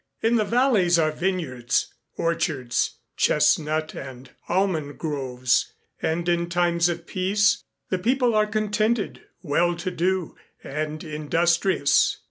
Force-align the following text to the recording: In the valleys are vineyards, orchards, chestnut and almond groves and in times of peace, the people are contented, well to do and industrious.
In 0.23 0.37
the 0.37 0.43
valleys 0.45 0.97
are 0.97 1.11
vineyards, 1.11 1.93
orchards, 2.17 2.97
chestnut 3.17 3.93
and 3.93 4.31
almond 4.49 4.97
groves 4.97 5.73
and 6.01 6.27
in 6.27 6.49
times 6.49 6.89
of 6.89 7.05
peace, 7.05 7.63
the 7.89 7.99
people 7.99 8.33
are 8.33 8.47
contented, 8.47 9.21
well 9.43 9.75
to 9.75 9.91
do 9.91 10.35
and 10.63 11.03
industrious. 11.03 12.17